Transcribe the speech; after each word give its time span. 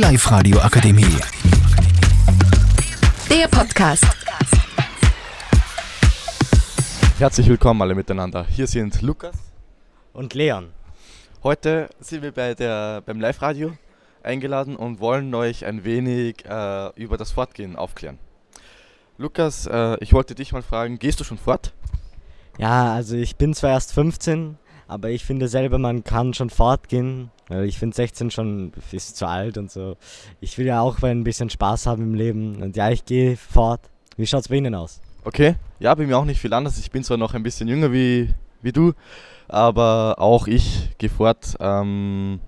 Live-Radio 0.00 0.58
Akademie. 0.60 1.14
Der 3.28 3.46
Podcast. 3.48 4.06
Herzlich 7.18 7.46
willkommen 7.46 7.82
alle 7.82 7.94
miteinander. 7.94 8.46
Hier 8.48 8.66
sind 8.66 9.02
Lukas. 9.02 9.36
und 10.14 10.32
Leon. 10.32 10.70
Heute 11.42 11.90
sind 12.00 12.22
wir 12.22 12.32
bei 12.32 12.54
der, 12.54 13.02
beim 13.02 13.20
Live-Radio 13.20 13.76
eingeladen 14.22 14.74
und 14.74 15.00
wollen 15.00 15.34
euch 15.34 15.66
ein 15.66 15.84
wenig 15.84 16.46
äh, 16.46 16.88
über 16.98 17.18
das 17.18 17.32
Fortgehen 17.32 17.76
aufklären. 17.76 18.18
Lukas, 19.18 19.66
äh, 19.66 19.98
ich 20.00 20.14
wollte 20.14 20.34
dich 20.34 20.52
mal 20.52 20.62
fragen, 20.62 20.98
gehst 20.98 21.20
du 21.20 21.24
schon 21.24 21.36
fort? 21.36 21.74
Ja, 22.56 22.94
also 22.94 23.16
ich 23.16 23.36
bin 23.36 23.52
zwar 23.52 23.72
erst 23.72 23.92
15, 23.92 24.56
aber 24.90 25.10
ich 25.10 25.24
finde 25.24 25.46
selber, 25.46 25.78
man 25.78 26.02
kann 26.02 26.34
schon 26.34 26.50
fortgehen. 26.50 27.30
Ich 27.62 27.78
finde 27.78 27.94
16 27.94 28.32
schon 28.32 28.72
ist 28.90 29.16
zu 29.16 29.26
alt 29.26 29.56
und 29.56 29.70
so. 29.70 29.96
Ich 30.40 30.58
will 30.58 30.66
ja 30.66 30.80
auch 30.80 31.00
ein 31.02 31.22
bisschen 31.22 31.48
Spaß 31.48 31.86
haben 31.86 32.02
im 32.02 32.14
Leben. 32.14 32.60
Und 32.60 32.76
ja, 32.76 32.90
ich 32.90 33.04
gehe 33.04 33.36
fort. 33.36 33.80
Wie 34.16 34.26
schaut's 34.26 34.48
bei 34.48 34.56
Ihnen 34.56 34.74
aus? 34.74 35.00
Okay, 35.24 35.54
ja, 35.78 35.94
bei 35.94 36.06
mir 36.06 36.18
auch 36.18 36.24
nicht 36.24 36.40
viel 36.40 36.52
anders. 36.52 36.76
Ich 36.78 36.90
bin 36.90 37.04
zwar 37.04 37.18
noch 37.18 37.34
ein 37.34 37.44
bisschen 37.44 37.68
jünger 37.68 37.92
wie, 37.92 38.34
wie 38.62 38.72
du, 38.72 38.92
aber 39.46 40.16
auch 40.18 40.48
ich 40.48 40.90
gehe 40.98 41.08
fort. 41.08 41.56
Ähm, 41.60 42.40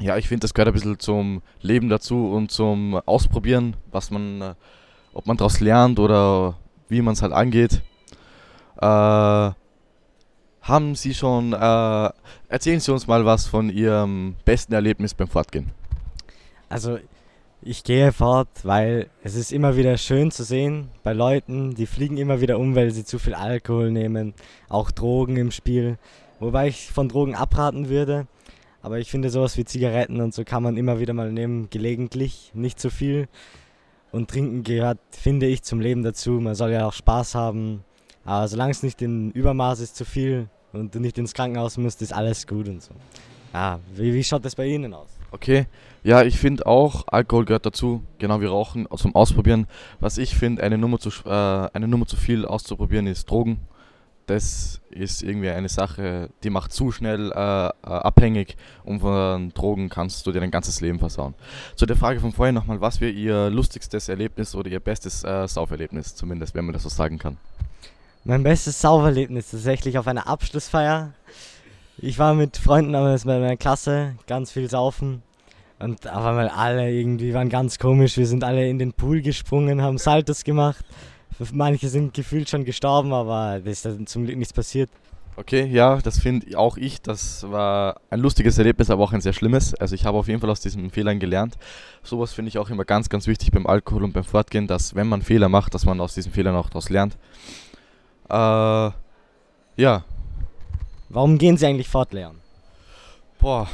ja, 0.00 0.16
ich 0.16 0.26
finde, 0.26 0.40
das 0.40 0.52
gehört 0.52 0.68
ein 0.68 0.74
bisschen 0.74 0.98
zum 0.98 1.42
Leben 1.60 1.88
dazu 1.88 2.32
und 2.32 2.50
zum 2.50 3.00
Ausprobieren, 3.06 3.76
was 3.92 4.10
man, 4.10 4.40
äh, 4.40 4.54
ob 5.12 5.26
man 5.28 5.36
daraus 5.36 5.60
lernt 5.60 6.00
oder 6.00 6.56
wie 6.88 7.02
man 7.02 7.14
es 7.14 7.22
halt 7.22 7.32
angeht. 7.32 7.82
Äh, 8.80 9.50
haben 10.66 10.94
Sie 10.94 11.14
schon, 11.14 11.52
äh, 11.52 12.10
erzählen 12.48 12.80
Sie 12.80 12.92
uns 12.92 13.06
mal 13.06 13.24
was 13.24 13.46
von 13.46 13.70
Ihrem 13.70 14.36
besten 14.44 14.72
Erlebnis 14.72 15.14
beim 15.14 15.28
Fortgehen. 15.28 15.70
Also 16.68 16.98
ich 17.62 17.84
gehe 17.84 18.12
fort, 18.12 18.48
weil 18.62 19.08
es 19.22 19.34
ist 19.34 19.52
immer 19.52 19.76
wieder 19.76 19.96
schön 19.96 20.30
zu 20.30 20.44
sehen 20.44 20.88
bei 21.02 21.12
Leuten, 21.12 21.74
die 21.74 21.86
fliegen 21.86 22.16
immer 22.16 22.40
wieder 22.40 22.58
um, 22.58 22.74
weil 22.74 22.90
sie 22.90 23.04
zu 23.04 23.18
viel 23.18 23.34
Alkohol 23.34 23.90
nehmen, 23.90 24.34
auch 24.68 24.90
Drogen 24.90 25.36
im 25.36 25.50
Spiel. 25.50 25.98
Wobei 26.38 26.68
ich 26.68 26.92
von 26.92 27.08
Drogen 27.08 27.34
abraten 27.34 27.88
würde. 27.88 28.26
Aber 28.82 28.98
ich 28.98 29.10
finde 29.10 29.30
sowas 29.30 29.56
wie 29.56 29.64
Zigaretten 29.64 30.20
und 30.20 30.34
so 30.34 30.44
kann 30.44 30.62
man 30.62 30.76
immer 30.76 31.00
wieder 31.00 31.12
mal 31.12 31.32
nehmen, 31.32 31.70
gelegentlich, 31.70 32.52
nicht 32.54 32.78
zu 32.78 32.90
viel. 32.90 33.28
Und 34.12 34.30
trinken 34.30 34.62
gehört, 34.62 34.98
finde 35.10 35.46
ich, 35.46 35.62
zum 35.62 35.80
Leben 35.80 36.02
dazu. 36.04 36.32
Man 36.32 36.54
soll 36.54 36.70
ja 36.70 36.86
auch 36.86 36.92
Spaß 36.92 37.34
haben. 37.34 37.84
Aber 38.24 38.46
solange 38.48 38.70
es 38.70 38.82
nicht 38.82 39.02
in 39.02 39.32
Übermaß 39.32 39.80
ist, 39.80 39.96
zu 39.96 40.04
viel 40.04 40.48
und 40.76 40.94
du 40.94 41.00
nicht 41.00 41.18
ins 41.18 41.34
Krankenhaus 41.34 41.76
musst, 41.76 42.02
ist 42.02 42.12
alles 42.12 42.46
gut 42.46 42.68
und 42.68 42.82
so. 42.82 42.94
Ja, 43.52 43.80
wie, 43.94 44.12
wie 44.12 44.24
schaut 44.24 44.44
das 44.44 44.54
bei 44.54 44.66
Ihnen 44.66 44.92
aus? 44.94 45.08
Okay, 45.32 45.66
ja, 46.02 46.22
ich 46.22 46.38
finde 46.38 46.66
auch, 46.66 47.04
Alkohol 47.08 47.46
gehört 47.46 47.66
dazu, 47.66 48.02
genau 48.18 48.40
wie 48.40 48.46
Rauchen, 48.46 48.86
zum 48.96 49.14
Ausprobieren. 49.14 49.66
Was 49.98 50.18
ich 50.18 50.36
finde, 50.36 50.62
eine, 50.62 50.78
Nummer 50.78 50.98
zu 50.98 51.10
äh, 51.24 51.68
eine 51.72 51.88
Nummer 51.88 52.06
zu 52.06 52.16
viel 52.16 52.44
auszuprobieren, 52.46 53.06
ist 53.06 53.28
Drogen. 53.28 53.58
Das 54.26 54.80
ist 54.90 55.22
irgendwie 55.22 55.50
eine 55.50 55.68
Sache, 55.68 56.30
die 56.42 56.50
macht 56.50 56.72
zu 56.72 56.90
schnell 56.90 57.32
äh, 57.32 57.36
äh, 57.36 57.70
abhängig 57.82 58.56
und 58.84 59.00
von 59.00 59.50
Drogen 59.50 59.88
kannst 59.88 60.26
du 60.26 60.32
dir 60.32 60.40
dein 60.40 60.50
ganzes 60.50 60.80
Leben 60.80 60.98
versauen. 60.98 61.34
Zu 61.76 61.86
der 61.86 61.96
Frage 61.96 62.20
von 62.20 62.32
vorhin 62.32 62.54
nochmal, 62.54 62.80
was 62.80 63.00
wäre 63.00 63.12
Ihr 63.12 63.50
lustigstes 63.50 64.08
Erlebnis 64.08 64.54
oder 64.54 64.68
Ihr 64.68 64.80
bestes 64.80 65.22
äh, 65.22 65.46
Sauferlebnis, 65.46 66.14
zumindest, 66.14 66.54
wenn 66.54 66.64
man 66.64 66.72
das 66.72 66.82
so 66.82 66.88
sagen 66.88 67.18
kann? 67.18 67.36
Mein 68.28 68.42
bestes 68.42 68.80
Saubererlebnis 68.80 69.52
tatsächlich 69.52 69.98
auf 69.98 70.08
einer 70.08 70.26
Abschlussfeier. 70.26 71.12
Ich 71.98 72.18
war 72.18 72.34
mit 72.34 72.56
Freunden 72.56 72.96
aus 72.96 73.24
meiner 73.24 73.56
Klasse, 73.56 74.16
ganz 74.26 74.50
viel 74.50 74.68
saufen. 74.68 75.22
Und 75.78 76.08
auf 76.10 76.24
einmal 76.24 76.48
alle 76.48 76.90
irgendwie 76.90 77.32
waren 77.34 77.48
ganz 77.48 77.78
komisch. 77.78 78.16
Wir 78.16 78.26
sind 78.26 78.42
alle 78.42 78.68
in 78.68 78.80
den 78.80 78.92
Pool 78.92 79.22
gesprungen, 79.22 79.80
haben 79.80 79.96
Saltos 79.96 80.42
gemacht. 80.42 80.84
Manche 81.52 81.88
sind 81.88 82.14
gefühlt 82.14 82.50
schon 82.50 82.64
gestorben, 82.64 83.12
aber 83.12 83.60
das 83.64 83.84
ist 83.84 84.08
zum 84.08 84.24
Glück 84.24 84.38
nichts 84.38 84.52
passiert. 84.52 84.90
Okay, 85.36 85.66
ja, 85.66 85.98
das 85.98 86.18
finde 86.18 86.58
auch 86.58 86.78
ich. 86.78 87.02
Das 87.02 87.48
war 87.48 88.00
ein 88.10 88.18
lustiges 88.18 88.58
Erlebnis, 88.58 88.90
aber 88.90 89.04
auch 89.04 89.12
ein 89.12 89.20
sehr 89.20 89.34
schlimmes. 89.34 89.72
Also 89.74 89.94
ich 89.94 90.04
habe 90.04 90.18
auf 90.18 90.26
jeden 90.26 90.40
Fall 90.40 90.50
aus 90.50 90.60
diesen 90.60 90.90
Fehlern 90.90 91.20
gelernt. 91.20 91.56
Sowas 92.02 92.32
finde 92.32 92.48
ich 92.48 92.58
auch 92.58 92.70
immer 92.70 92.84
ganz, 92.84 93.08
ganz 93.08 93.28
wichtig 93.28 93.52
beim 93.52 93.68
Alkohol 93.68 94.02
und 94.02 94.14
beim 94.14 94.24
Fortgehen, 94.24 94.66
dass 94.66 94.96
wenn 94.96 95.06
man 95.06 95.22
Fehler 95.22 95.48
macht, 95.48 95.74
dass 95.74 95.84
man 95.84 96.00
aus 96.00 96.14
diesen 96.14 96.32
Fehlern 96.32 96.56
auch 96.56 96.70
daraus 96.70 96.88
lernt. 96.88 97.16
Äh, 98.28 98.90
ja, 99.76 100.04
Warum 101.08 101.38
gehen 101.38 101.56
Sie 101.56 101.66
eigentlich 101.66 101.88
fort, 101.88 102.12
Leon? 102.12 102.36
boah, 103.38 103.68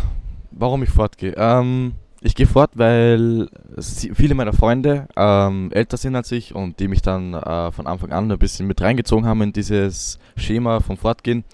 warum 0.50 0.82
ich 0.82 0.90
fortgehe? 0.90 1.34
Ähm, 1.36 1.94
ich 2.20 2.34
gehe 2.34 2.46
fort, 2.46 2.70
weil 2.74 3.48
viele 3.78 4.34
meiner 4.34 4.52
Freunde 4.52 5.08
ähm, 5.16 5.70
älter 5.72 5.96
sind 5.96 6.14
als 6.14 6.30
ich 6.30 6.54
und 6.54 6.78
die 6.78 6.88
mich 6.88 7.02
dann 7.02 7.34
äh, 7.34 7.72
von 7.72 7.86
Anfang 7.86 8.12
an 8.12 8.30
ein 8.30 8.38
bisschen 8.38 8.66
mit 8.66 8.80
reingezogen 8.80 9.26
haben 9.26 9.42
in 9.42 9.52
dieses 9.52 10.18
Schema 10.36 10.80
vom 10.80 10.96
Fortgehen. 10.96 11.44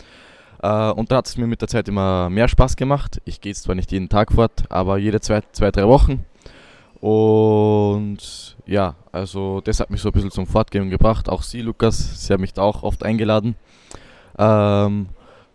Äh, 0.63 0.91
und 0.91 1.13
da 1.13 1.19
hat 1.19 1.29
es 1.29 1.37
mir 1.37 1.47
mit 1.47 1.61
der 1.63 1.69
Zeit 1.69 1.89
immer 1.89 2.29
mehr 2.29 2.49
Spaß 2.49 2.77
gemacht. 2.77 3.21
Ich 3.25 3.41
gehe 3.41 3.55
zwar 3.55 3.77
nicht 3.77 3.93
jeden 3.93 4.09
Tag 4.09 4.33
fort, 4.33 4.65
aber 4.69 4.99
jede 4.99 5.21
zwei, 5.21 5.43
zwei, 5.53 5.71
drei 5.71 5.87
Wochen. 5.87 6.25
Und 7.01 7.09
ja, 8.69 8.97
also 9.13 9.61
das 9.63 9.81
hat 9.81 9.91
mich 9.91 10.01
so 10.01 10.11
ein 10.11 10.13
bisschen 10.13 10.31
zum 10.31 10.47
Fortgehen 10.47 10.91
gebracht. 10.91 11.29
Auch 11.29 11.43
Sie, 11.43 11.63
Lukas, 11.63 12.27
Sie 12.27 12.33
haben 12.33 12.43
mich 12.43 12.53
da 12.53 12.63
auch 12.63 12.83
oft 12.83 13.03
eingeladen. 13.03 13.57
Ähm, 14.39 15.09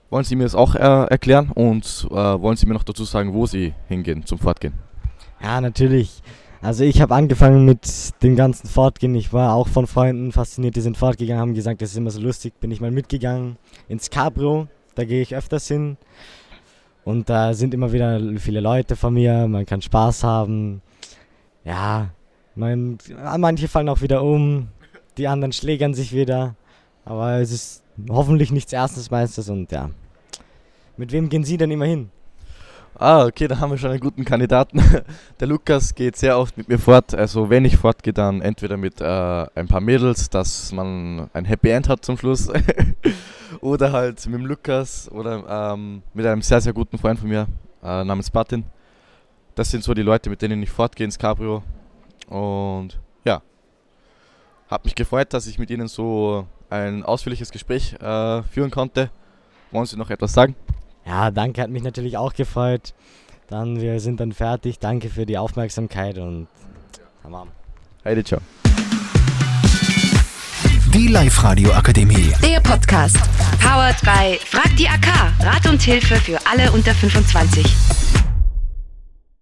wollen 0.09 0.23
Sie 0.23 0.35
mir 0.35 0.43
das 0.43 0.55
auch 0.55 0.75
äh, 0.75 0.79
erklären 0.79 1.51
und 1.51 2.07
äh, 2.09 2.15
wollen 2.15 2.57
Sie 2.57 2.65
mir 2.65 2.73
noch 2.73 2.83
dazu 2.83 3.03
sagen, 3.03 3.33
wo 3.33 3.45
Sie 3.45 3.73
hingehen 3.87 4.25
zum 4.25 4.39
Fortgehen? 4.39 4.73
Ja, 5.41 5.61
natürlich. 5.61 6.23
Also 6.61 6.83
ich 6.83 7.01
habe 7.01 7.13
angefangen 7.13 7.65
mit 7.65 8.23
dem 8.23 8.35
ganzen 8.35 8.67
Fortgehen. 8.67 9.13
Ich 9.15 9.31
war 9.31 9.53
auch 9.53 9.67
von 9.67 9.85
Freunden 9.85 10.31
fasziniert, 10.31 10.75
die 10.75 10.81
sind 10.81 10.97
fortgegangen, 10.97 11.41
haben 11.41 11.53
gesagt, 11.53 11.81
das 11.81 11.91
ist 11.91 11.97
immer 11.97 12.11
so 12.11 12.21
lustig. 12.21 12.59
Bin 12.59 12.71
ich 12.71 12.81
mal 12.81 12.91
mitgegangen 12.91 13.57
ins 13.89 14.09
Cabrio, 14.09 14.67
da 14.95 15.03
gehe 15.03 15.21
ich 15.21 15.35
öfters 15.35 15.67
hin. 15.67 15.97
Und 17.03 17.29
da 17.29 17.53
sind 17.53 17.73
immer 17.73 17.91
wieder 17.91 18.19
viele 18.37 18.61
Leute 18.61 18.95
von 18.95 19.13
mir, 19.13 19.47
man 19.47 19.65
kann 19.65 19.81
Spaß 19.81 20.23
haben. 20.23 20.81
Ja, 21.65 22.09
man, 22.55 22.97
manche 23.37 23.67
fallen 23.67 23.89
auch 23.89 24.01
wieder 24.01 24.23
um, 24.23 24.67
die 25.17 25.27
anderen 25.27 25.53
schlägern 25.53 25.93
sich 25.93 26.13
wieder. 26.13 26.55
Aber 27.05 27.33
es 27.35 27.51
ist 27.51 27.83
hoffentlich 28.09 28.51
nichts 28.51 28.73
Erstes 28.73 29.11
meistens 29.11 29.49
und 29.49 29.71
ja. 29.71 29.89
Mit 30.97 31.11
wem 31.11 31.29
gehen 31.29 31.43
Sie 31.43 31.57
denn 31.57 31.71
immer 31.71 31.85
hin? 31.85 32.09
Ah, 32.95 33.25
okay, 33.25 33.47
da 33.47 33.59
haben 33.59 33.71
wir 33.71 33.77
schon 33.77 33.89
einen 33.89 33.99
guten 33.99 34.23
Kandidaten. 34.23 34.79
Der 35.39 35.47
Lukas 35.47 35.95
geht 35.95 36.15
sehr 36.15 36.37
oft 36.37 36.55
mit 36.55 36.69
mir 36.69 36.77
fort. 36.77 37.15
Also 37.15 37.49
wenn 37.49 37.65
ich 37.65 37.77
fortgehe, 37.77 38.13
dann 38.13 38.41
entweder 38.41 38.77
mit 38.77 39.01
äh, 39.01 39.05
ein 39.55 39.67
paar 39.67 39.81
Mädels, 39.81 40.29
dass 40.29 40.71
man 40.71 41.27
ein 41.33 41.45
Happy 41.45 41.69
End 41.69 41.89
hat 41.89 42.05
zum 42.05 42.17
Schluss. 42.17 42.49
oder 43.61 43.91
halt 43.91 44.23
mit 44.27 44.39
dem 44.39 44.45
Lukas 44.45 45.09
oder 45.11 45.73
ähm, 45.73 46.03
mit 46.13 46.25
einem 46.25 46.43
sehr, 46.43 46.61
sehr 46.61 46.73
guten 46.73 46.99
Freund 46.99 47.19
von 47.19 47.29
mir 47.29 47.47
äh, 47.83 48.03
namens 48.03 48.31
Martin. 48.31 48.63
Das 49.55 49.71
sind 49.71 49.83
so 49.83 49.93
die 49.93 50.03
Leute, 50.03 50.29
mit 50.29 50.41
denen 50.41 50.61
ich 50.61 50.69
fortgehe 50.69 51.05
ins 51.05 51.17
Cabrio. 51.17 51.63
Und 52.33 52.99
ja, 53.25 53.43
hat 54.67 54.85
mich 54.85 54.95
gefreut, 54.95 55.33
dass 55.33 55.45
ich 55.45 55.59
mit 55.59 55.69
ihnen 55.69 55.87
so 55.87 56.47
ein 56.71 57.03
ausführliches 57.03 57.51
Gespräch 57.51 57.93
äh, 57.93 58.41
führen 58.41 58.71
konnte. 58.71 59.11
Wollen 59.71 59.85
Sie 59.85 59.97
noch 59.97 60.09
etwas 60.09 60.33
sagen? 60.33 60.55
Ja, 61.05 61.29
danke, 61.29 61.61
hat 61.61 61.69
mich 61.69 61.83
natürlich 61.83 62.17
auch 62.17 62.33
gefreut. 62.33 62.95
Dann, 63.49 63.79
wir 63.81 63.99
sind 63.99 64.19
dann 64.19 64.31
fertig. 64.31 64.79
Danke 64.79 65.09
für 65.09 65.27
die 65.27 65.37
Aufmerksamkeit 65.37 66.17
und 66.17 66.47
tamam. 67.21 67.49
Heide, 68.03 68.23
ciao. 68.23 68.41
Die 70.91 71.07
Live-Radio 71.07 71.71
Akademie. 71.71 72.33
Der 72.43 72.59
Podcast. 72.61 73.17
Powered 73.61 73.99
by 74.01 74.39
Frag 74.43 74.75
die 74.77 74.87
AK. 74.87 75.07
Rat 75.39 75.69
und 75.69 75.81
Hilfe 75.81 76.15
für 76.15 76.39
alle 76.47 76.71
unter 76.71 76.95
25. 76.95 78.22